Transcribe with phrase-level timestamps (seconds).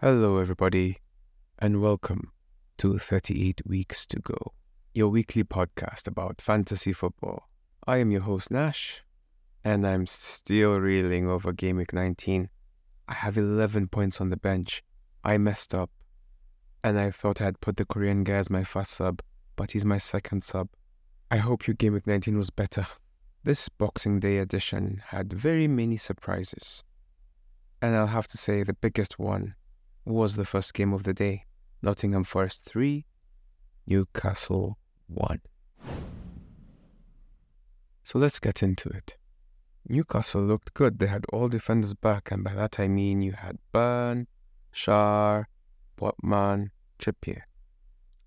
[0.00, 0.96] Hello, everybody,
[1.58, 2.32] and welcome
[2.78, 4.54] to 38 Weeks to Go,
[4.94, 7.50] your weekly podcast about fantasy football.
[7.86, 9.04] I am your host, Nash,
[9.62, 12.48] and I'm still reeling over Game Week 19.
[13.08, 14.82] I have 11 points on the bench.
[15.22, 15.90] I messed up,
[16.82, 19.20] and I thought I'd put the Korean guy as my first sub,
[19.54, 20.68] but he's my second sub.
[21.30, 22.86] I hope your Game Week 19 was better.
[23.44, 26.84] This Boxing Day edition had very many surprises.
[27.80, 29.56] And I'll have to say the biggest one
[30.04, 31.46] was the first game of the day.
[31.82, 33.04] Nottingham Forest 3,
[33.88, 34.78] Newcastle
[35.08, 35.40] 1.
[38.04, 39.16] So let's get into it.
[39.88, 41.00] Newcastle looked good.
[41.00, 44.28] They had all defenders back, and by that I mean you had Burn,
[44.72, 45.46] Schär,
[45.98, 46.70] Botman,
[47.00, 47.42] Trippier.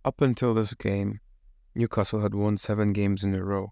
[0.03, 1.21] Up until this game,
[1.73, 3.71] Newcastle had won seven games in a row.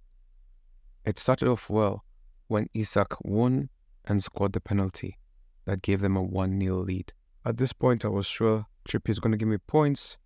[1.06, 2.06] It started off well
[2.48, 3.70] when Isak won
[4.06, 5.18] and scored the penalty
[5.66, 7.14] that gave them a 1 0 lead.
[7.46, 10.18] At this point, I was sure Trippier is going to give me points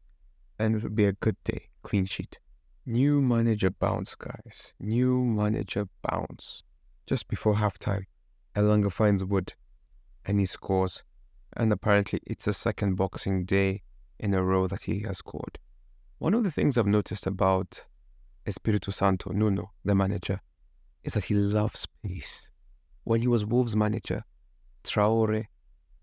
[0.59, 1.69] and it would be a good day.
[1.81, 2.39] Clean sheet.
[2.85, 4.73] New manager bounce, guys.
[4.79, 6.63] New manager bounce.
[7.05, 8.05] Just before halftime,
[8.55, 9.53] Elanga finds Wood
[10.25, 11.03] and he scores.
[11.53, 13.81] And apparently, it's the second boxing day
[14.19, 15.59] in a row that he has scored.
[16.19, 17.85] One of the things I've noticed about
[18.45, 20.41] Espirito Santo, Nuno, the manager,
[21.07, 22.49] is that he loves pace.
[23.05, 24.25] When he was Wolves manager,
[24.83, 25.45] Traore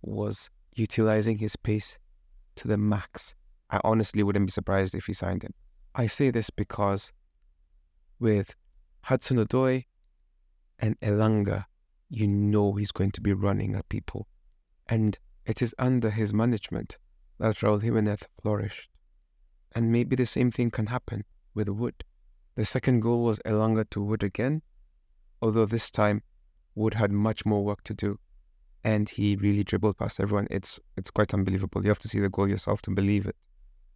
[0.00, 1.98] was utilizing his pace
[2.56, 3.34] to the max.
[3.69, 5.52] I honestly wouldn't be surprised if he signed him.
[5.94, 7.12] I say this because
[8.19, 8.56] with
[9.02, 9.84] Hudson Odoi
[10.78, 11.66] and Elanga,
[12.08, 14.27] you know he's going to be running at people.
[14.89, 16.96] And it is under his management
[17.39, 18.89] that Raul Jimenez flourished.
[19.74, 21.24] And maybe the same thing can happen
[21.55, 22.05] with Wood.
[22.55, 24.62] The second goal was Elanga to Wood again,
[25.44, 26.22] although this time
[26.74, 28.18] Wood had much more work to do
[28.82, 30.48] and he really dribbled past everyone.
[30.50, 31.82] It's it's quite unbelievable.
[31.82, 33.36] You have to see the goal yourself to believe it.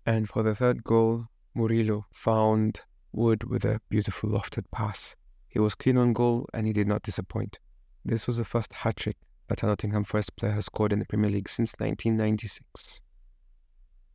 [0.07, 2.83] And for the third goal, Murillo found
[3.13, 5.17] Wood with a beautiful lofted pass.
[5.49, 7.59] He was clean on goal and he did not disappoint.
[8.05, 9.17] This was the first hat trick
[9.49, 13.01] that a Nottingham Forest player has scored in the Premier League since 1996.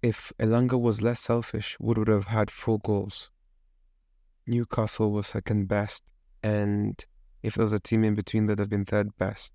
[0.04, 3.32] If Elanga was less selfish, Wood would have had four goals.
[4.46, 6.04] Newcastle was second best,
[6.44, 7.04] and
[7.44, 9.54] if there was a team in between, that have been third best.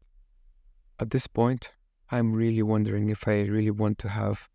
[1.01, 1.73] At this point,
[2.11, 4.49] I'm really wondering if I really want to have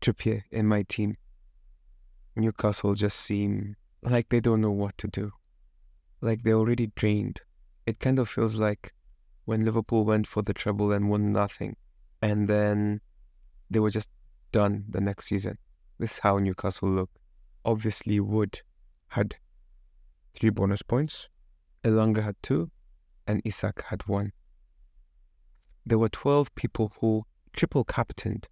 [0.00, 1.16] Trippier in my team.
[2.34, 5.32] Newcastle just seem like they don't know what to do.
[6.20, 7.40] Like they're already drained.
[7.86, 8.92] It kind of feels like
[9.44, 11.76] when Liverpool went for the treble and won nothing,
[12.20, 13.00] and then
[13.70, 14.08] they were just
[14.50, 15.58] done the next season.
[15.98, 17.10] This is how Newcastle look.
[17.64, 18.60] Obviously, Wood
[19.08, 19.36] had
[20.34, 21.28] three bonus points,
[21.84, 22.70] Elanga had two,
[23.26, 24.32] and Isak had one
[25.84, 28.48] there were 12 people who triple captained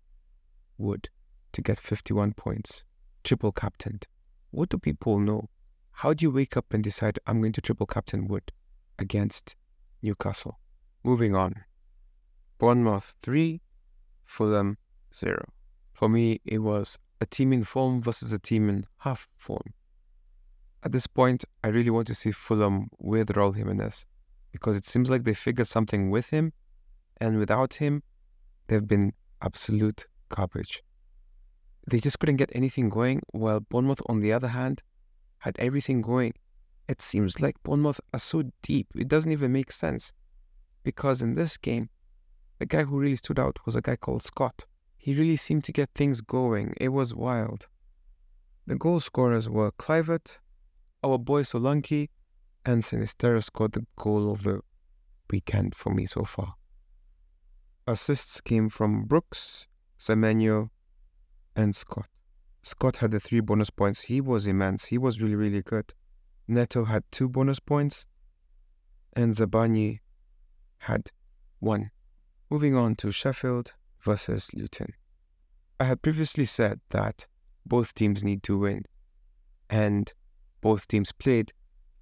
[0.79, 1.09] Wood
[1.53, 2.85] to get 51 points.
[3.23, 4.07] Triple captained.
[4.51, 5.49] What do people know?
[5.93, 8.53] How do you wake up and decide I'm going to triple captain Wood
[8.99, 9.57] against
[10.03, 10.59] Newcastle?
[11.05, 11.65] Moving on.
[12.59, 13.61] Bournemouth 3,
[14.25, 14.79] Fulham
[15.15, 15.45] 0.
[15.93, 19.75] For me, it was a team in form versus a team in half form.
[20.83, 24.07] At this point, I really want to see Fulham with Raul Jimenez
[24.53, 26.53] because it seems like they figured something with him
[27.21, 28.03] and without him,
[28.69, 30.83] they've been absolute garbage.
[31.87, 34.83] They just couldn't get anything going, while Bournemouth, on the other hand,
[35.39, 36.35] had everything going.
[36.89, 40.13] It seems like Bournemouth are so deep, it doesn't even make sense.
[40.83, 41.91] Because in this game,
[42.59, 44.67] the guy who really stood out was a guy called Scott.
[44.97, 46.75] He really seemed to get things going.
[46.81, 47.69] It was wild.
[48.67, 50.39] The goal scorers were Kluivert,
[51.03, 52.09] our boy Solanke,
[52.65, 54.61] and Sinisterra scored the goal of the
[55.31, 56.55] weekend for me so far.
[57.87, 59.67] Assists came from Brooks,
[59.99, 60.71] Semenyo,
[61.57, 62.07] and Scott.
[62.63, 64.03] Scott had the three bonus points.
[64.03, 64.87] He was immense.
[64.87, 65.95] He was really, really good.
[66.47, 68.07] Neto had two bonus points,
[69.15, 70.01] and Zabarnyi
[70.79, 71.11] had
[71.59, 71.91] one.
[72.51, 74.93] Moving on to Sheffield versus Luton.
[75.79, 77.27] I had previously said that
[77.65, 78.85] both teams need to win,
[79.71, 80.13] and
[80.61, 81.53] both teams played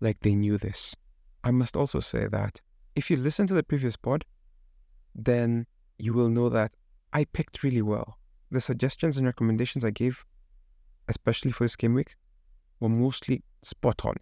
[0.01, 0.95] like they knew this.
[1.45, 2.61] I must also say that
[2.95, 4.25] if you listen to the previous pod,
[5.15, 5.67] then
[5.99, 6.73] you will know that
[7.13, 8.19] I picked really well.
[8.51, 10.25] The suggestions and recommendations I gave,
[11.09, 12.17] especially for this game week,
[12.81, 14.15] were mostly spot on.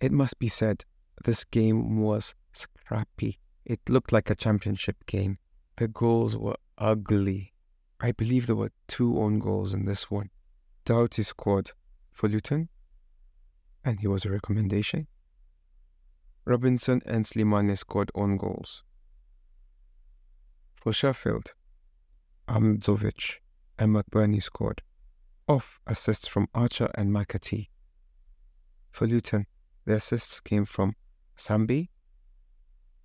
[0.00, 0.84] It must be said,
[1.24, 3.38] this game was scrappy.
[3.64, 5.38] It looked like a championship game.
[5.76, 7.52] The goals were ugly.
[8.00, 10.30] I believe there were two own goals in this one.
[10.84, 11.72] Doughty scored
[12.10, 12.68] for Luton,
[13.90, 15.08] and he was a recommendation.
[16.44, 18.84] Robinson and Slimani scored own goals.
[20.76, 21.54] For Sheffield,
[22.48, 23.40] Ahmedzovic
[23.80, 24.82] and McBurnie scored,
[25.48, 27.66] off assists from Archer and McAtee.
[28.92, 29.46] For Luton,
[29.86, 30.94] the assists came from
[31.36, 31.88] Sambi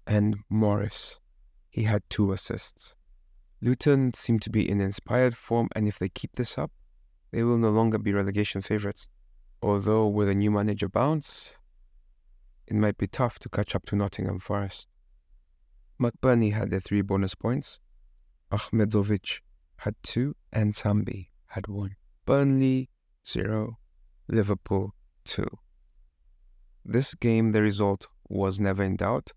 [0.05, 1.19] and Morris.
[1.71, 2.93] He had two assists.
[3.59, 6.71] Luton seem to be in inspired form, and if they keep this up,
[7.31, 9.07] they will no longer be relegation favourites.
[9.62, 11.57] Although with a new manager bounce,
[12.68, 14.88] it might be tough to catch up to Nottingham Forest.
[16.00, 17.80] McBurnie had the three bonus points,
[18.52, 19.42] Ahmedzovic
[19.78, 21.96] had two, and Sambi had one.
[22.25, 22.90] Burnley,
[23.25, 23.78] zero,
[24.28, 24.94] Liverpool,
[25.24, 25.48] two.
[26.84, 29.31] This game, the result was never in doubt.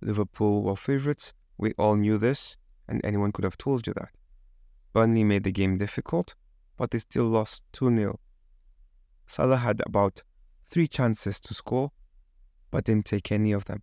[0.00, 1.32] Liverpool were favourites.
[1.58, 2.56] We all knew this,
[2.88, 4.10] and anyone could have told you that.
[4.92, 6.34] Burnley made the game difficult,
[6.76, 8.20] but they still lost 2 0.
[9.26, 10.22] Salah had about
[10.68, 11.92] three chances to score,
[12.70, 13.82] but didn't take any of them,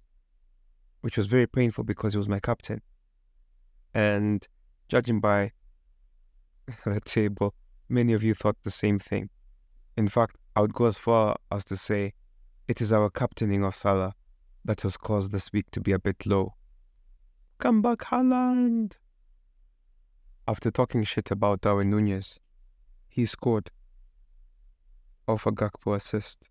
[1.02, 2.82] which was very painful because he was my captain.
[3.94, 4.48] And
[4.88, 5.52] judging by
[6.86, 7.54] the table,
[7.90, 9.30] many of you thought the same thing.
[9.96, 12.14] In fact, I would go as far as to say
[12.68, 14.14] it is our captaining of Salah
[14.66, 16.56] that has caused this week to be a bit low.
[17.60, 18.94] Come back, Haaland!
[20.48, 22.40] After talking shit about Darwin Nunez,
[23.08, 23.72] he scored
[25.28, 26.50] off a Gakpo assist.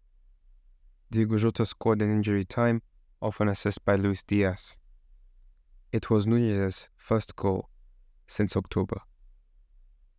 [1.10, 2.82] Diogo Jota scored in injury time
[3.20, 4.78] off an assist by Luis Diaz.
[5.92, 7.69] It was Nunez's first goal
[8.26, 9.00] since October.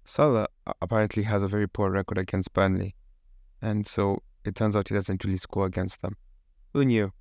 [0.05, 0.47] Salah
[0.81, 2.95] apparently has a very poor record against Burnley,
[3.61, 6.15] and so it turns out he doesn't really score against them.
[6.73, 7.11] Who knew?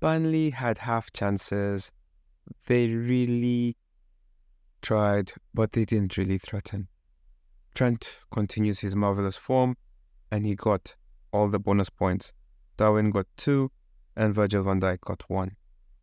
[0.00, 1.90] Burnley had half chances.
[2.66, 3.76] They really
[4.80, 6.88] tried, but they didn't really threaten.
[7.74, 9.76] Trent continues his marvelous form,
[10.30, 10.94] and he got
[11.32, 12.32] all the bonus points.
[12.76, 13.72] Darwin got two,
[14.16, 15.56] and Virgil van Dijk got one.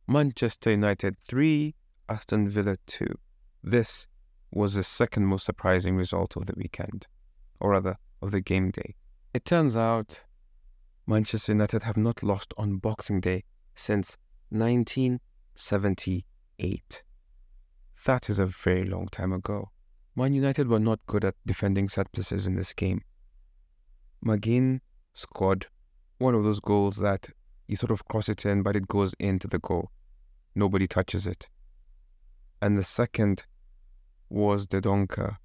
[0.07, 1.74] Manchester United 3,
[2.10, 3.07] Aston Villa 2.
[3.63, 4.07] This
[4.51, 7.07] was the second most surprising result of the weekend,
[7.60, 8.95] or rather, of the game day.
[9.33, 10.24] It turns out
[11.07, 13.44] Manchester United have not lost on Boxing Day
[13.75, 14.18] since
[14.50, 17.04] 1978.
[18.06, 19.72] That is a very long time ago.
[20.16, 23.01] Man United were not good at defending set pieces in this game.
[24.25, 24.80] McGinn
[25.13, 25.68] scored
[26.18, 27.30] one of those goals that
[27.68, 29.92] you sort of cross it in, but it goes into the goal.
[30.56, 31.48] Nobody touches it.
[32.62, 33.45] And the second
[34.30, 35.38] was Dendoncker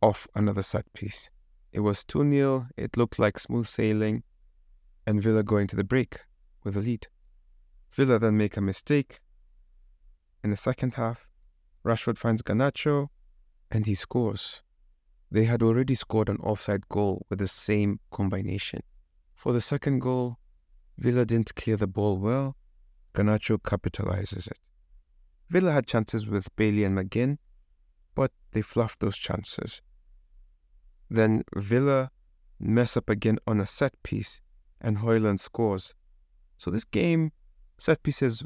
[0.00, 1.30] off another set piece.
[1.72, 2.68] It was 2 0.
[2.76, 4.22] It looked like smooth sailing,
[5.06, 6.20] and Villa going to the break
[6.64, 7.08] with a lead.
[7.90, 9.20] Villa then make a mistake.
[10.42, 11.28] In the second half,
[11.84, 13.08] Rashford finds Garnacho,
[13.70, 14.62] and he scores.
[15.30, 18.82] They had already scored an offside goal with the same combination.
[19.34, 20.38] For the second goal,
[20.96, 22.56] Villa didn't clear the ball well.
[23.14, 24.58] Garnacho capitalizes it.
[25.50, 27.38] Villa had chances with Bailey and McGinn,
[28.14, 29.80] but they fluffed those chances.
[31.10, 32.10] Then Villa
[32.60, 34.40] mess up again on a set piece
[34.80, 35.94] and Højlund scores.
[36.58, 37.32] So this game,
[37.78, 38.42] set pieces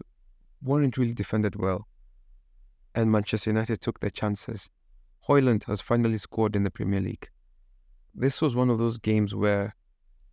[0.62, 1.88] weren't really defended well.
[2.94, 4.70] And Manchester United took their chances.
[5.28, 7.30] Højlund has finally scored in the Premier League.
[8.14, 9.74] This was one of those games where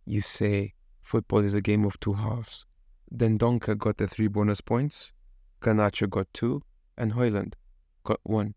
[0.04, 2.66] you say football is a game of two halves.
[3.14, 5.12] Dendoncker got the three bonus points,
[5.60, 6.62] Garnacho got two,
[6.98, 7.54] and Højlund
[8.02, 8.54] got one.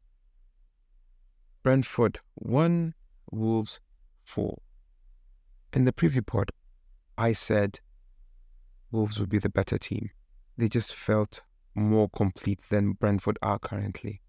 [1.62, 2.94] Brentford won,
[3.32, 3.80] Wolves
[4.26, 4.58] 4.
[5.74, 6.52] In the preview pod,
[7.18, 7.80] I said
[8.92, 10.10] Wolves would be the better team.
[10.58, 11.44] They just felt
[11.76, 14.23] more complete than Brentford are currently.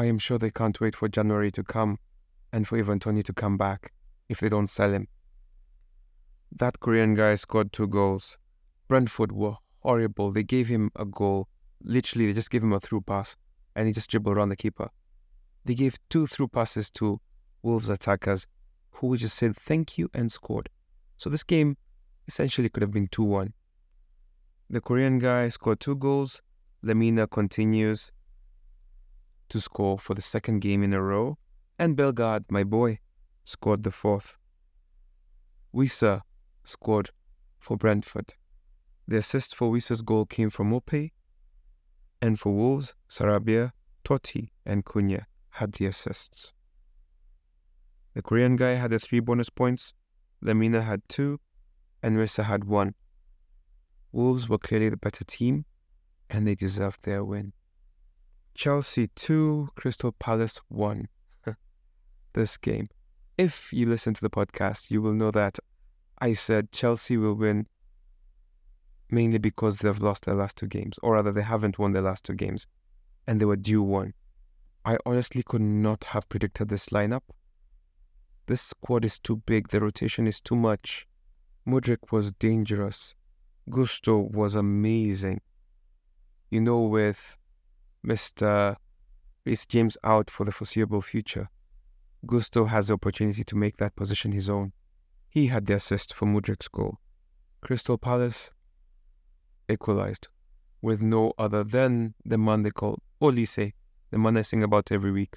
[0.00, 1.98] I am sure they can't wait for January to come
[2.54, 3.92] and for Ivan Toney to come back
[4.30, 5.08] if they don't sell him.
[6.50, 8.38] That Korean guy scored two goals.
[8.88, 10.32] Brentford were horrible.
[10.32, 11.48] They gave him a goal.
[11.82, 13.36] Literally, they just gave him a through pass
[13.76, 14.88] and he just dribbled around the keeper.
[15.66, 17.20] They gave two through passes to
[17.62, 18.46] Wolves attackers
[18.92, 20.70] who just said thank you and scored.
[21.18, 21.76] So this game
[22.26, 23.52] essentially could have been 2 1.
[24.70, 26.40] The Korean guy scored two goals.
[26.82, 28.12] Lemina continues
[29.50, 31.38] to score for the second game in a row.
[31.78, 32.98] And Bellegarde, my boy,
[33.44, 34.36] scored the fourth.
[35.74, 36.22] Wissa
[36.64, 37.10] scored
[37.58, 38.34] for Brentford.
[39.06, 41.10] The assist for Wissa's goal came from Mope.
[42.22, 43.72] And for Wolves, Sarabia,
[44.04, 46.52] Toti, and Cunha had the assists.
[48.14, 49.94] The Korean guy had the three bonus points,
[50.44, 51.40] Lemina had two,
[52.02, 52.94] and Wissa had one.
[54.12, 55.64] Wolves were clearly the better team,
[56.28, 57.52] and they deserved their win.
[58.54, 61.08] Chelsea 2, Crystal Palace 1.
[62.32, 62.88] this game.
[63.38, 65.58] If you listen to the podcast, you will know that
[66.18, 67.66] I said Chelsea will win
[69.10, 72.24] mainly because they've lost their last two games, or rather, they haven't won their last
[72.24, 72.66] two games,
[73.26, 74.14] and they were due one.
[74.84, 77.22] I honestly could not have predicted this lineup.
[78.46, 81.06] This squad is too big, the rotation is too much.
[81.66, 83.14] Mudryk was dangerous.
[83.68, 85.40] Gusto was amazing.
[86.50, 87.36] You know, with
[88.04, 88.76] Mr.
[89.44, 91.48] Reece James out for the foreseeable future,
[92.26, 94.72] Gusto has the opportunity to make that position his own.
[95.28, 96.98] He had the assist for Mudryk's goal.
[97.60, 98.52] Crystal Palace
[99.68, 100.28] equalized
[100.82, 103.72] with no other than the man they call Olise,
[104.10, 105.36] the man I sing about every week,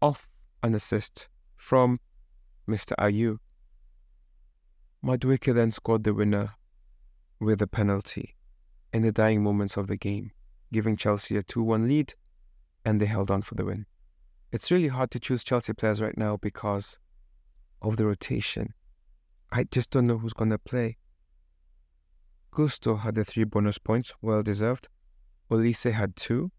[0.00, 0.28] off
[0.62, 1.98] an assist from
[2.68, 2.94] Mr.
[2.98, 3.38] Ayew.
[5.04, 6.54] Madueke then scored the winner
[7.38, 8.36] with a penalty
[8.92, 10.30] in the dying moments of the game,
[10.72, 12.14] giving Chelsea a 2 1 lead,
[12.84, 13.86] and they held on for the win.
[14.52, 16.98] It's really hard to choose Chelsea players right now because
[17.82, 18.74] of the rotation.
[19.50, 20.96] I just don't know who's going to play.
[22.50, 24.88] Gusto had the three bonus points, well deserved.
[25.50, 26.50] Olise had two.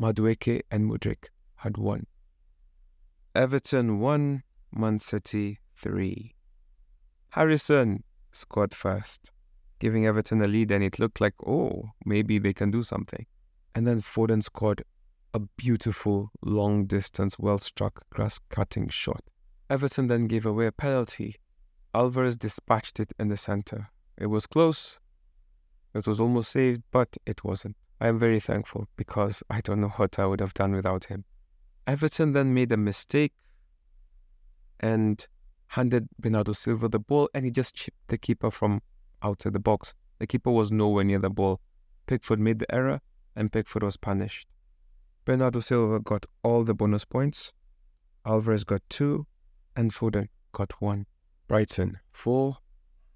[0.00, 2.06] Madueke and Mudryk had one.
[3.34, 4.42] Everton won,
[4.72, 6.34] Man City three.
[7.30, 9.30] Harrison scored first,
[9.78, 13.26] giving Everton a lead, and it looked like, oh, maybe they can do something.
[13.74, 14.84] And then Foden scored
[15.32, 19.22] a beautiful, long distance, well struck, grass cutting shot.
[19.68, 21.36] Everton then gave away a penalty.
[21.92, 23.88] Alvarez dispatched it in the centre.
[24.16, 25.00] It was close.
[25.94, 27.76] It was almost saved, but it wasn't.
[28.00, 31.24] I am very thankful because I don't know what I would have done without him.
[31.86, 33.32] Everton then made a mistake
[34.80, 35.26] and
[35.68, 38.82] handed Bernardo Silva the ball, and he just chipped the keeper from
[39.24, 39.94] outside the box.
[40.18, 41.60] The keeper was nowhere near the ball.
[42.06, 43.00] Pickford made the error,
[43.34, 44.46] and Pickford was punished.
[45.24, 47.52] Bernardo Silva got all the bonus points.
[48.26, 49.26] Alvarez got two,
[49.74, 51.06] and Foden got one.
[51.48, 52.58] Brighton four,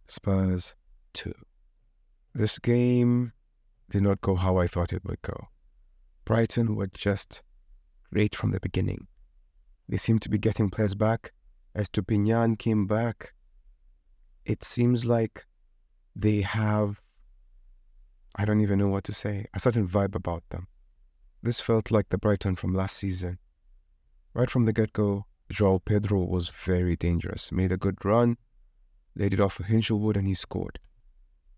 [0.07, 0.75] Spurs
[1.13, 1.35] two.
[2.35, 3.33] This game
[3.91, 5.49] did not go how I thought it would go.
[6.25, 7.43] Brighton were just
[8.13, 9.07] great from the beginning.
[9.89, 11.33] They seemed to be getting players back.
[11.75, 13.35] As Estupiñán came back.
[14.45, 15.47] It seems like
[16.19, 17.01] they have,
[18.35, 20.67] I don't even know what to say, a certain vibe about them.
[21.45, 23.39] This felt like the Brighton from last season.
[24.35, 28.37] Right from the get go, Joao Pedro was very dangerous, made a good run,
[29.15, 30.81] laid it off for Hinshelwood, and he scored.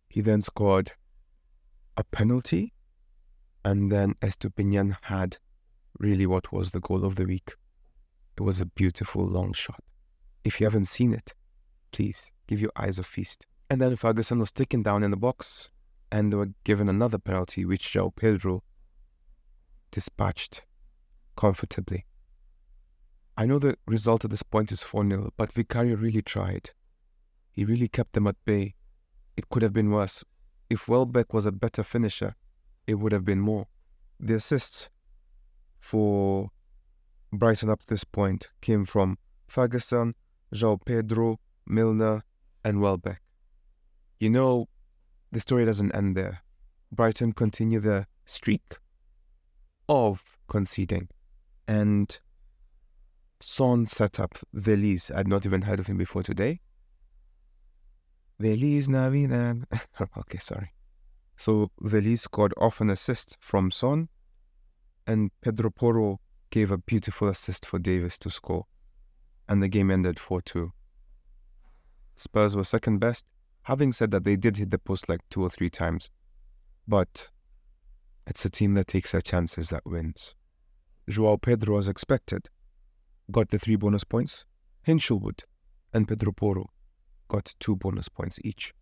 [0.09, 0.93] He then scored
[1.97, 2.75] a penalty,
[3.64, 5.38] and then Estupiñán had
[5.99, 7.55] really what was the goal of the week.
[8.37, 9.83] It was a beautiful long shot.
[10.45, 11.35] If you haven't seen it,
[11.93, 13.47] please give your eyes a feast.
[13.70, 15.70] And then Ferguson was taken down in the box,
[16.10, 18.64] and they were given another penalty, which Joao Pedro
[19.92, 20.66] dispatched
[21.36, 22.04] comfortably.
[23.36, 26.70] I know the result at this point is 4 0, but Vicario really tried.
[27.52, 28.74] He really kept them at bay.
[29.36, 30.24] It could have been worse.
[30.68, 32.34] If Welbeck was a better finisher,
[32.86, 33.68] it would have been more.
[34.18, 34.90] The assists
[35.78, 36.50] for
[37.32, 40.14] Brighton up to this point came from Ferguson,
[40.54, 42.24] João Pedro, Milner,
[42.64, 43.22] and Welbeck.
[44.20, 44.68] You know,
[45.32, 46.42] the story doesn't end there.
[46.92, 48.76] Brighton continue the streak
[49.88, 51.08] of conceding.
[51.66, 52.18] And
[53.40, 55.10] Son set up Veliz.
[55.14, 56.60] I'd not even heard of him before today.
[58.38, 59.64] Veliz Navidad.
[60.18, 60.74] okay, sorry.
[61.38, 64.10] So Veliz scored off an assist from Son,
[65.06, 68.66] and Pedro Porro gave a beautiful assist for Davis to score.
[69.48, 70.72] And the game ended 4 2.
[72.16, 73.24] Spurs were second best,
[73.64, 76.11] having said that they did hit the post like two or three times.
[76.87, 77.29] But
[78.26, 80.35] it's a team that takes their chances that wins.
[81.09, 82.49] Joao Pedro, as expected,
[83.31, 84.45] got the three bonus points.
[84.87, 85.45] Hinshelwood
[85.93, 86.71] and Pedro Porro
[87.29, 88.75] got two bonus points each.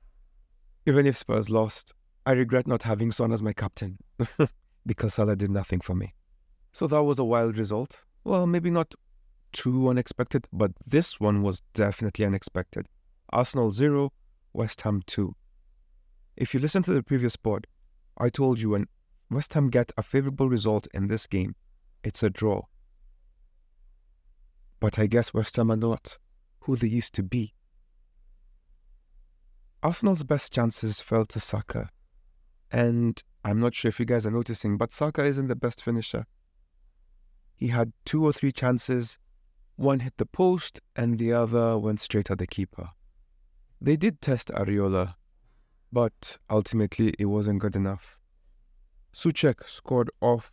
[0.87, 1.93] Even if Spurs lost,
[2.25, 3.99] I regret not having Son as my captain
[4.87, 6.15] because Salah did nothing for me.
[6.73, 8.03] So that was a wild result.
[8.25, 8.95] Well, maybe not
[9.53, 12.87] too unexpected, but this one was definitely unexpected.
[13.31, 14.13] Arsenal 0,
[14.53, 15.35] West Ham 2.
[16.37, 17.67] If you listen to the previous pod,
[18.17, 18.87] I told you when
[19.31, 21.55] West Ham get a favourable result in this game,
[22.03, 22.63] it's a draw.
[24.81, 26.19] But I guess West Ham are not
[26.61, 27.55] who they used to be.
[29.83, 31.89] Arsenal's best chances fell to Saka.
[32.71, 36.27] And I'm not sure if you guys are noticing, but Saka isn't the best finisher.
[37.55, 39.19] He had two or three chances.
[39.77, 42.91] One hit the post, and the other went straight at the keeper.
[43.81, 45.15] They did test Areola,
[45.93, 48.19] but ultimately it wasn't good enough.
[49.15, 50.53] Soucek scored off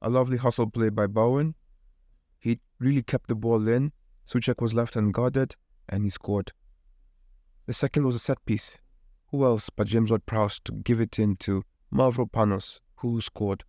[0.00, 1.54] a lovely hustle play by Bowen,
[2.42, 3.92] he really kept the ball in.
[4.26, 5.54] Soucek was left unguarded
[5.88, 6.50] and he scored.
[7.66, 8.78] The second was a set piece,
[9.28, 11.62] who else but James Ward Prowse to give it in to
[11.94, 13.62] Mavropanos, who scored.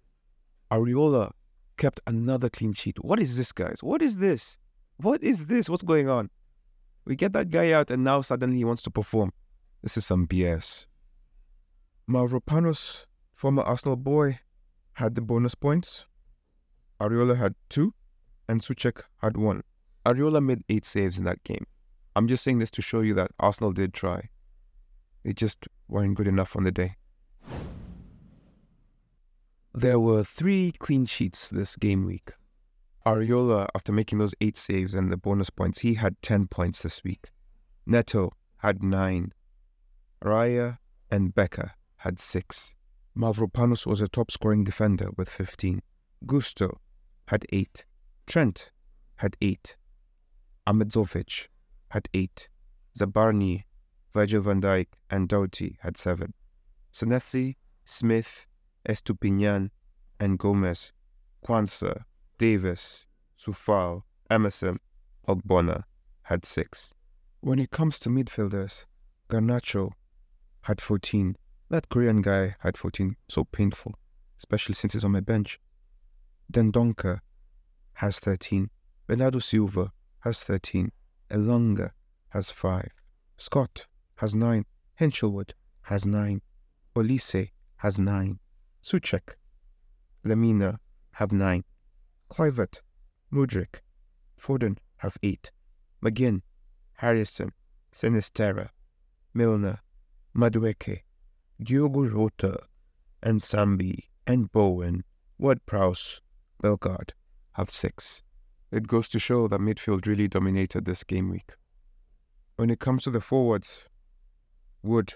[0.72, 1.32] Areola
[1.78, 2.98] kept another clean sheet.
[3.04, 3.84] What is this, guys?
[3.84, 4.58] What is this?
[4.98, 5.70] What is this?
[5.70, 6.32] What's going on?
[7.05, 9.31] We get that guy out and now suddenly he wants to perform.
[9.81, 10.86] This is some BS.
[12.10, 14.39] Mavropanos, former Arsenal boy,
[14.93, 16.07] had the bonus points.
[17.01, 17.93] Areola had two,
[18.48, 19.63] and Souček had one.
[20.05, 21.65] Areola made eight saves in that game.
[22.15, 24.29] I'm just saying this to show you that Arsenal did try.
[25.24, 26.95] They just weren't good enough on the day.
[29.74, 32.33] There were three clean sheets this game week.
[33.05, 37.03] Areola, after making those eight saves and the bonus points, he had 10 points this
[37.03, 37.31] week.
[37.86, 39.33] Neto had nine.
[40.24, 40.77] Raya
[41.12, 42.74] and Becker had six.
[43.17, 45.81] Mavropanos was a top scoring defender with 15.
[46.25, 46.79] Gusto
[47.27, 47.86] had eight.
[48.25, 48.72] Trent
[49.17, 49.75] had eight.
[50.65, 51.48] Ahmedzovic
[51.89, 52.48] had eight.
[52.98, 53.63] Zabarnyi,
[54.13, 56.33] Virgil van Dijk, and Doughty had seven.
[56.93, 58.48] Senesi, Smith,
[58.88, 59.72] Estupiñan,
[60.19, 60.93] and Gomez,
[61.45, 62.03] Quansah,
[62.38, 63.06] Davis,
[63.38, 64.80] Sufal, Emerson,
[65.28, 65.84] Ogbonna
[66.24, 66.94] had six.
[67.42, 68.86] When it comes to midfielders,
[69.30, 69.92] Garnacho
[70.62, 71.36] had 14.
[71.70, 73.96] That Korean guy had 14, so painful,
[74.38, 75.60] especially since he's on my bench.
[76.52, 77.20] Dendoncker
[77.94, 78.70] has 13.
[79.08, 80.92] Bernardo Silva has 13.
[81.30, 81.92] Elanga
[82.30, 82.90] has 5.
[83.38, 83.88] Scott
[84.18, 84.66] has 9.
[85.00, 85.52] Hinshelwood
[85.84, 86.42] has 9.
[86.96, 88.40] Olise has 9.
[88.84, 89.36] Souček,
[90.25, 90.78] Lemina
[91.12, 91.63] have 9.
[92.34, 92.82] Kluivert,
[93.32, 93.82] Mudryk,
[94.42, 95.52] Foden have 8.
[96.04, 96.42] McGinn,
[96.94, 97.52] Harrison,
[97.94, 98.70] Sinisterra,
[99.36, 99.82] Milner,
[100.36, 101.02] Madueke,
[101.62, 102.58] Diogo Jota,
[103.22, 105.04] and Sambi, and Bowen,
[105.38, 106.22] Ward-Prowse,
[106.60, 107.13] Bellegarde
[107.52, 108.24] have 6.
[108.72, 111.52] It goes to show that midfield really dominated this game week.
[112.56, 113.88] When it comes to the forwards,
[114.82, 115.13] Wood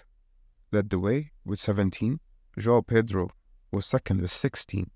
[0.72, 2.20] led the way with 17.
[2.60, 3.32] João Pedro
[3.72, 4.91] was second with 16.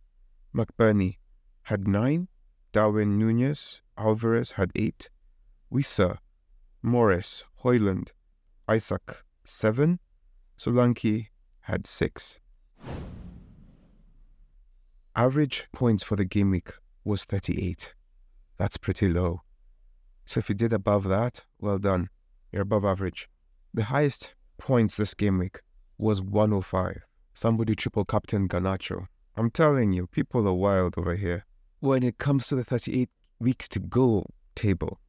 [0.55, 1.17] McBurnie
[1.63, 2.27] had 9.
[2.71, 5.09] Darwin Nunez Alvarez had 8.
[5.71, 6.17] Wissa,
[6.81, 8.09] Morris, Højlund,
[8.69, 9.99] Isak 7.
[10.57, 11.27] Solanke
[11.61, 12.39] had 6.
[15.15, 16.71] Average points for the game week
[17.03, 17.93] was 38.
[18.57, 19.41] That's pretty low.
[20.25, 22.09] So if you did above that, well done.
[22.51, 23.29] You're above average.
[23.73, 25.61] The highest points this game week
[25.97, 27.01] was 105.
[27.33, 29.07] Somebody triple captain Garnacho.
[29.35, 31.45] I'm telling you, people are wild over here.
[31.81, 34.99] When it comes to the 38 weeks to go table,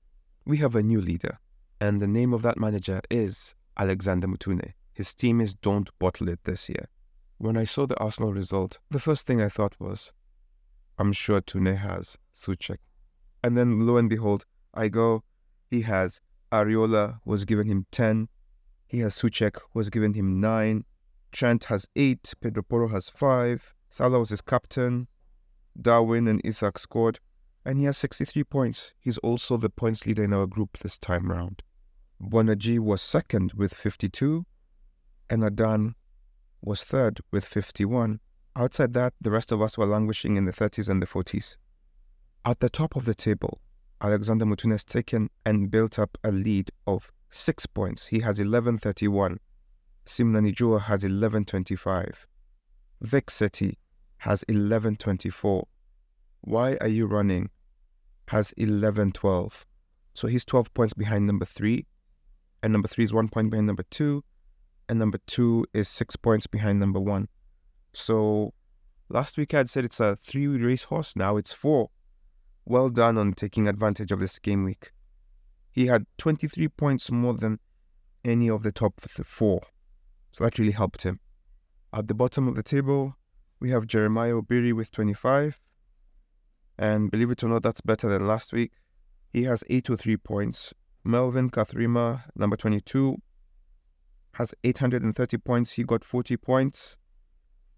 [0.47, 1.39] we have a new leader.
[1.79, 4.73] And the name of that manager is Alexander Mutune.
[4.95, 6.89] His team is Don't Bottle It this year.
[7.37, 10.13] When I saw the Arsenal result, the first thing I thought was,
[10.97, 12.79] I'm sure Tune has Souček.
[13.45, 15.25] And then lo and behold, I go,
[15.71, 18.31] he has Areola was given him 10.
[18.87, 20.87] He has Souček was given him 9.
[21.33, 22.33] Trent has 8.
[22.41, 23.75] Pedro Porro has 5.
[23.91, 25.07] Salah was his captain.
[25.81, 27.19] Darwin and Isak scored.
[27.65, 28.93] And he has 63 points.
[28.99, 31.63] He's also the points leader in our group this time round.
[32.21, 34.45] Bonaji was second with 52.
[35.31, 35.95] And Adan
[36.61, 38.21] was third with 51.
[38.55, 41.57] Outside that, the rest of us were languishing in the 30s and the 40s.
[42.45, 43.61] At the top of the table,
[44.01, 48.09] Alexander Mutune has taken and built up a lead of six points.
[48.09, 49.39] He has 1131.
[50.07, 52.27] Simona Nijua has 1125.
[53.01, 53.79] Vic City
[54.23, 55.67] has 1124.
[56.43, 57.51] Why are you running?
[58.29, 59.67] Has 1112.
[60.15, 61.87] So he's 12 points behind number three.
[62.63, 64.23] And number three is one point behind number two.
[64.89, 67.31] And number two is six points behind number one.
[67.95, 68.55] So
[69.09, 71.17] last week I had said it's a three race horse.
[71.17, 71.91] Now it's four.
[72.65, 74.93] Well done on taking advantage of this game week.
[75.73, 77.59] He had 23 points more than
[78.25, 79.63] any of the top four.
[80.31, 81.19] So that really helped him.
[81.93, 83.17] At the bottom of the table,
[83.62, 85.61] we have Jeremiah Obiri with 25.
[86.77, 88.72] And believe it or not, that's better than last week.
[89.33, 90.75] He has 803 points.
[91.05, 93.18] Melvin Kathrima, number 22,
[94.33, 95.70] has 830 points.
[95.70, 96.98] He got 40 points.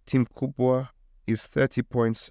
[0.06, 0.88] Tim Kubwa
[1.26, 2.30] is 30 points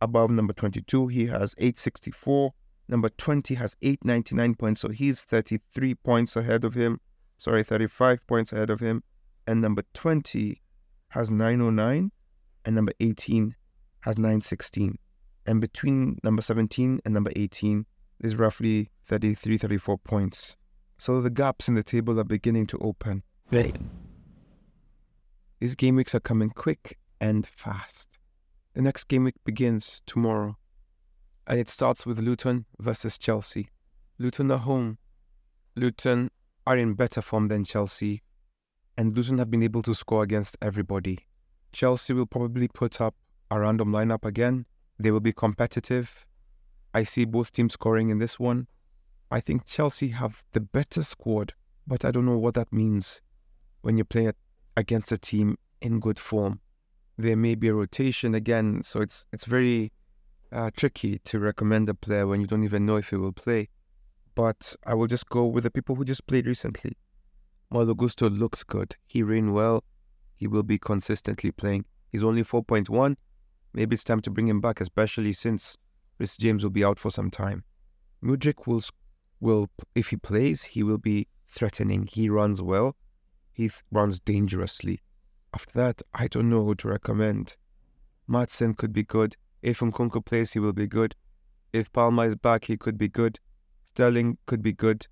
[0.00, 1.08] above number 22.
[1.08, 2.52] He has 864.
[2.88, 7.00] Number 20 has 899 points, so he's 33 points ahead of him.
[7.36, 9.02] Sorry, 35 points ahead of him.
[9.44, 10.62] And number 20
[11.08, 12.12] has 909,
[12.66, 13.54] and number 18
[14.00, 14.98] has 916.
[15.46, 17.86] And between number 17 and number 18
[18.20, 20.56] is roughly 33, 34 points.
[20.98, 23.22] So the gaps in the table are beginning to open.
[23.50, 23.76] Right.
[25.60, 28.18] These game weeks are coming quick and fast.
[28.74, 30.58] The next game week begins tomorrow,
[31.46, 33.68] and it starts with Luton versus Chelsea.
[34.18, 34.98] Luton are home.
[35.76, 36.30] Luton
[36.66, 38.22] are in better form than Chelsea.
[38.98, 41.18] and Luton have been able to score against everybody.
[41.76, 43.14] Chelsea will probably put up
[43.50, 44.64] a random lineup again.
[44.98, 46.24] They will be competitive.
[46.94, 48.66] I see both teams scoring in this one.
[49.30, 51.52] I think Chelsea have the better squad,
[51.86, 53.20] but I don't know what that means
[53.82, 54.32] when you play
[54.78, 56.60] against a team in good form.
[57.18, 59.92] There may be a rotation again, so it's it's very
[60.52, 63.68] uh, tricky to recommend a player when you don't even know if he will play.
[64.34, 66.96] But I will just go with the people who just played recently.
[67.70, 68.96] Malo Gusto looks good.
[69.06, 69.84] He ran well.
[70.36, 71.86] He will be consistently playing.
[72.12, 73.16] He's only 4.1.
[73.72, 75.76] Maybe it's time to bring him back, especially since
[76.18, 77.64] Reece James will be out for some time.
[78.22, 78.82] Mudryk will,
[79.40, 82.08] will, if he plays, he will be threatening.
[82.10, 82.96] He runs well.
[83.52, 85.00] He runs dangerously.
[85.54, 87.56] After that, I don't know who to recommend.
[88.28, 89.36] Maatsen could be good.
[89.62, 91.14] If Nkunku plays, he will be good.
[91.72, 93.38] If Palma is back, he could be good.
[93.86, 95.06] Sterling could be good.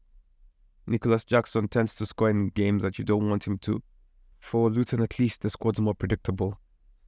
[0.86, 3.82] Nicolas Jackson tends to score in games that you don't want him to.
[4.44, 6.60] For Luton, at least, the squad's more predictable.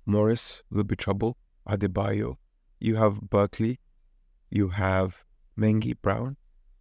[0.07, 1.37] Morris will be trouble.
[1.68, 2.38] Adebayo.
[2.81, 3.79] You have Berkeley.
[4.51, 5.22] You have
[5.57, 6.38] Mengi Brown.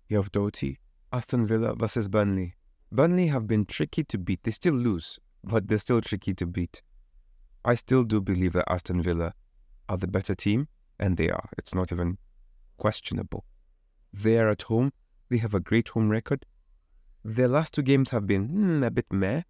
[0.07, 0.79] You have Doughty.
[1.11, 2.55] Aston Villa versus Burnley.
[2.89, 4.43] Burnley have been tricky to beat.
[4.43, 6.81] They still lose, but they're still tricky to beat.
[7.65, 9.33] I still do believe that Aston Villa
[9.89, 11.49] are the better team, and they are.
[11.57, 12.17] It's not even
[12.77, 13.43] questionable.
[14.13, 14.93] They are at home.
[15.29, 16.45] They have a great home record.
[17.25, 19.41] Their last two games have been hmm, a bit meh.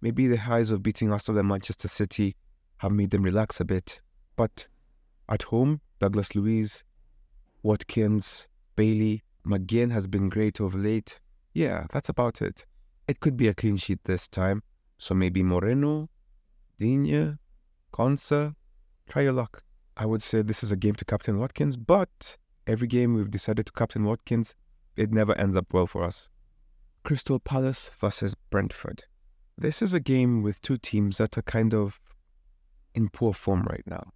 [0.00, 2.36] Maybe the highs of beating Arsenal and Manchester City
[2.78, 4.00] have made them relax a bit.
[4.36, 4.66] But
[5.28, 6.84] at home, Douglas Luiz,
[7.62, 11.20] Watkins, Bailey, McGinn has been great of late.
[11.54, 12.66] Yeah, that's about it.
[13.08, 14.62] It could be a clean sheet this time.
[14.98, 16.08] So maybe Moreno,
[16.78, 17.38] Digne,
[17.92, 18.54] Konsa.
[19.08, 19.62] Try your luck.
[19.96, 23.66] I would say this is a game to captain Watkins, but every game we've decided
[23.66, 24.54] to captain Watkins,
[24.96, 26.28] it never ends up well for us.
[27.04, 29.04] Crystal Palace versus Brentford.
[29.58, 31.98] This is a game with two teams that are kind of
[32.94, 34.10] in poor form right now.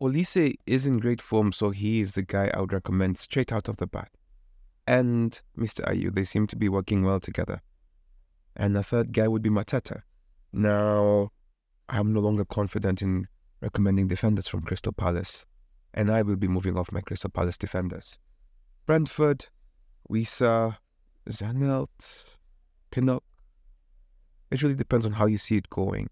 [0.00, 3.68] Olise is in great form, so he is the guy I would recommend straight out
[3.68, 4.10] of the bat.
[4.86, 5.84] And Mr.
[5.84, 7.62] Ayew, they seem to be working well together.
[8.56, 10.02] And the third guy would be Mateta.
[10.52, 11.30] Now,
[11.88, 13.28] I'm no longer confident in
[13.60, 15.46] recommending defenders from Crystal Palace,
[15.94, 18.18] and I will be moving off my Crystal Palace defenders.
[18.84, 19.46] Brentford,
[20.10, 20.78] Wissa,
[21.28, 22.36] Janelt,
[22.90, 23.22] Pinnock.
[24.50, 26.08] It really depends on how you see it going.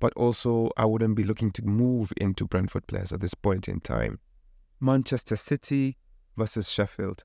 [0.00, 3.80] But also, I wouldn't be looking to move into Brentford players at this point in
[3.80, 4.18] time.
[4.80, 5.96] Manchester City
[6.36, 7.24] versus Sheffield.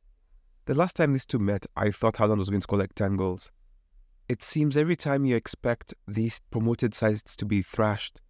[0.66, 3.52] The last time these two met, I thought Haaland was going to like 10 goals.
[4.30, 8.22] It seems every time you expect these promoted sides to be thrashed,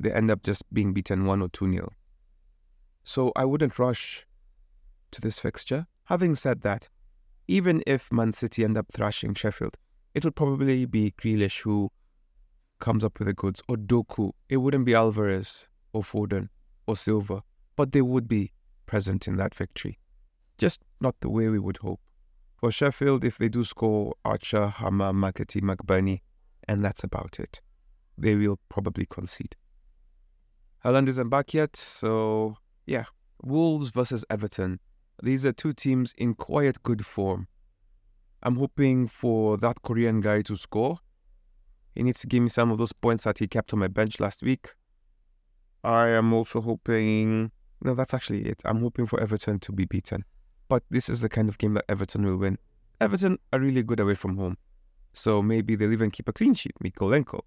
[0.00, 1.92] they end up just being beaten 1 or 2 nil.
[3.04, 4.26] So I wouldn't rush
[5.12, 5.86] to this fixture.
[6.06, 6.88] Having said that,
[7.46, 9.78] even if Man City end up thrashing Sheffield,
[10.14, 11.90] it'll probably be Grealish who
[12.80, 14.32] comes up with the goods, or Doku.
[14.48, 16.48] It wouldn't be Alvarez or Foden
[16.86, 17.42] or Silva,
[17.76, 18.52] but they would be
[18.86, 19.98] present in that victory.
[20.58, 22.00] Just not the way we would hope.
[22.56, 26.20] For Sheffield, if they do score Archer, Hamer, McAtee, McBurnie,
[26.68, 27.60] and that's about it,
[28.16, 29.56] they will probably concede.
[30.84, 33.04] Haaland isn't back yet, so yeah.
[33.42, 34.80] Wolves versus Everton.
[35.22, 37.48] These are two teams in quite good form.
[38.44, 40.98] I'm hoping for that Korean guy to score.
[41.94, 44.20] He needs to give me some of those points that he kept on my bench
[44.20, 44.74] last week.
[45.82, 47.52] I am also hoping.
[47.82, 48.60] No, that's actually it.
[48.64, 50.24] I'm hoping for Everton to be beaten.
[50.68, 52.58] But this is the kind of game that Everton will win.
[53.00, 54.56] Everton are really good away from home.
[55.12, 57.40] So maybe they'll even keep a clean sheet, Mykolenko.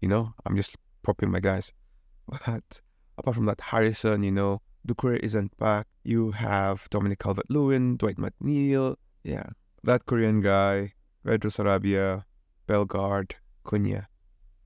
[0.00, 1.72] You know, I'm just propping my guys.
[2.28, 2.80] But
[3.18, 5.86] apart from that, Harrison, you know, Doucouré isn't back.
[6.04, 8.96] You have Dominic Calvert Lewin, Dwight McNeil.
[9.22, 9.46] Yeah.
[9.86, 10.94] That Korean guy,
[11.24, 12.24] Pedro Sarabia,
[12.66, 14.06] Bellegarde, Cunha.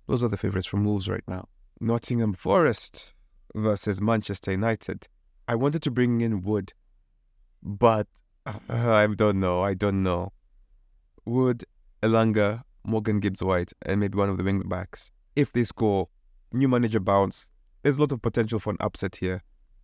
[0.06, 1.46] Those are the favourites from Wolves right now.
[1.78, 3.12] Nottingham Forest
[3.54, 5.08] versus Manchester United.
[5.46, 6.72] I wanted to bring in Wood,
[7.62, 8.06] but
[8.46, 9.60] uh, I don't know.
[9.60, 10.32] I don't know.
[11.26, 11.64] Wood,
[12.02, 15.10] Elanga, Morgan Gibbs White, and maybe one of the wing backs.
[15.36, 16.08] If they score,
[16.50, 17.50] new manager bounce.
[17.82, 19.42] There's a lot of potential for an upset here.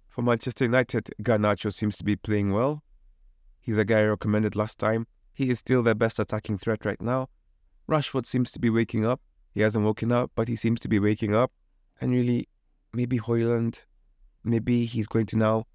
[0.08, 2.82] For Manchester United, Garnacho seems to be playing well.
[3.60, 5.06] He's a guy I recommended last time.
[5.36, 7.28] He is still their best attacking threat right now.
[7.86, 9.20] Rashford seems to be waking up.
[9.52, 11.52] He hasn't woken up, but he seems to be waking up.
[12.00, 12.48] And really,
[12.94, 13.84] maybe Højlund,
[14.44, 15.66] maybe he's going to now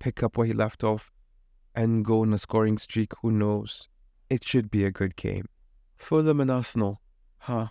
[0.00, 1.10] pick up where he left off
[1.74, 3.12] and go on a scoring streak.
[3.22, 3.88] Who knows?
[4.28, 5.46] It should be a good game.
[5.96, 7.00] Fulham and Arsenal.
[7.38, 7.68] Huh.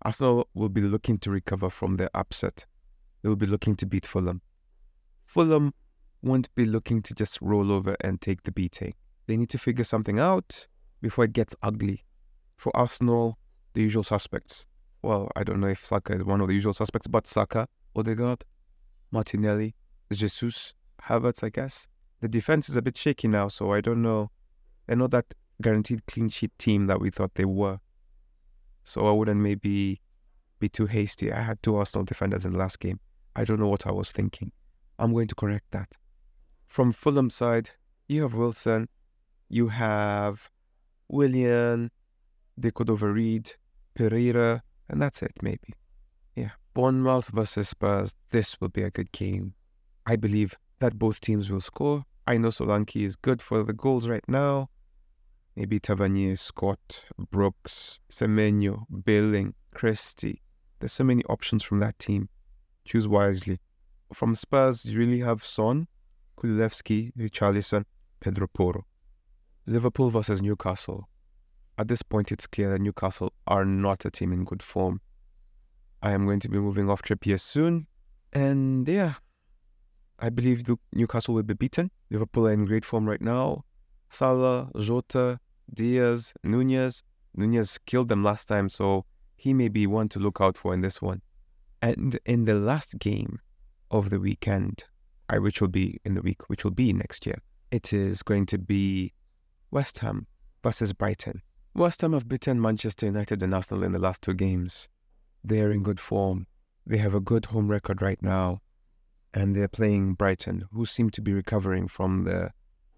[0.00, 2.64] Arsenal will be looking to recover from their upset.
[3.20, 4.40] They will be looking to beat Fulham.
[5.26, 5.74] Fulham
[6.22, 8.94] won't be looking to just roll over and take the beating.
[9.30, 10.66] They need to figure something out
[11.00, 12.04] before it gets ugly.
[12.56, 13.38] For Arsenal,
[13.74, 14.66] the usual suspects
[15.02, 18.44] well, I don't know if Saka is one of the usual suspects, but Saka, Odegaard,
[19.12, 19.76] Martinelli,
[20.12, 21.86] Jesus, Havertz, I guess.
[22.20, 24.32] The defense is a bit shaky now, so I don't know.
[24.88, 27.78] They're not that guaranteed clean sheet team that we thought they were.
[28.82, 30.00] So I wouldn't maybe
[30.58, 31.32] be too hasty.
[31.32, 32.98] I had two Arsenal defenders in the last game.
[33.36, 34.50] I don't know what I was thinking.
[34.98, 35.92] I'm going to correct that.
[36.66, 37.70] From Fulham side,
[38.08, 38.88] you have Wilson,
[39.50, 40.48] you have
[41.08, 41.90] Willian,
[42.56, 43.52] they could overread
[43.94, 45.74] Pereira, and that's it, maybe.
[46.36, 46.50] Yeah.
[46.72, 49.54] Bournemouth versus Spurs, this will be a good game.
[50.06, 52.04] I believe that both teams will score.
[52.26, 54.70] I know Solanke is good for the goals right now.
[55.56, 60.40] Maybe Tavernier, Scott, Brooks, Semenyo, Billing, Christie.
[60.78, 62.28] There's so many options from that team.
[62.84, 63.58] Choose wisely.
[64.14, 65.88] From Spurs, you really have Son,
[66.38, 67.84] Kulusevski, Richarlison,
[68.20, 68.86] Pedro Porro.
[69.66, 71.08] Liverpool versus Newcastle.
[71.78, 75.00] At this point, it's clear that Newcastle are not a team in good form.
[76.02, 77.86] I am going to be moving off Trippier soon.
[78.32, 79.14] And yeah,
[80.18, 81.90] I believe Newcastle will be beaten.
[82.10, 83.64] Liverpool are in great form right now.
[84.10, 85.38] Salah, Jota,
[85.72, 87.02] Diaz, Nunez.
[87.34, 89.04] Nunez killed them last time, so
[89.36, 91.22] he may be one to look out for in this one.
[91.80, 93.38] And in the last game
[93.90, 94.84] of the weekend,
[95.38, 97.38] which will be in the week, which will be next year,
[97.70, 99.12] it is going to be
[99.70, 100.26] West Ham
[100.62, 101.42] versus Brighton.
[101.74, 104.88] West Ham have beaten Manchester United and Arsenal in the last two games.
[105.44, 106.46] They are in good form.
[106.86, 108.60] They have a good home record right now.
[109.32, 112.50] And they're playing Brighton, who seem to be recovering from the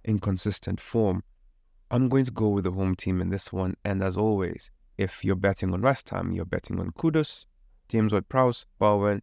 [0.05, 1.23] inconsistent form.
[1.91, 3.75] I'm going to go with the home team in this one.
[3.85, 7.45] And as always, if you're betting on West Ham, you're betting on Kudus,
[7.91, 9.21] James Ward-Prowse, Bowen,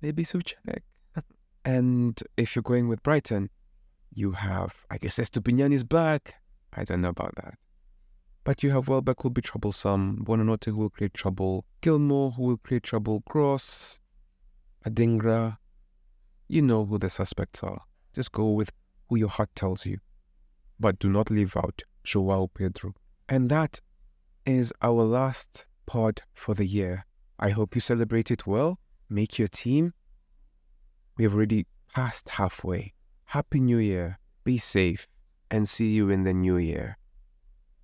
[0.00, 0.82] maybe Souček.
[1.64, 3.50] and if you're going with Brighton,
[4.14, 6.36] you have, I guess, Estupiñán is back.
[6.74, 7.54] I don't know about that.
[8.44, 12.42] But you have Welbeck who will be troublesome, Buonanotte who will create trouble, Gilmour who
[12.42, 14.00] will create trouble, Cross,
[14.84, 15.58] Adingra.
[16.48, 17.82] You know who the suspects are.
[18.14, 18.72] Just go with
[19.08, 19.98] who your heart tells you.
[20.80, 22.94] But do not leave out Joao Pedro.
[23.28, 23.80] And that
[24.44, 27.06] is our last pod for the year.
[27.38, 28.80] I hope you celebrate it well.
[29.08, 29.94] Make your team.
[31.16, 32.94] We have already passed halfway.
[33.26, 34.18] Happy New Year.
[34.44, 35.06] Be safe
[35.52, 36.96] and see you in the new year.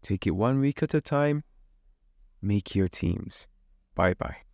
[0.03, 1.45] Take it one week at a time.
[2.41, 3.47] Make your teams.
[3.95, 4.48] Bye bye.